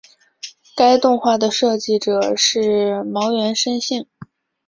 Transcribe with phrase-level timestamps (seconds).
[0.75, 4.07] 该动画的设计者是茅原伸幸。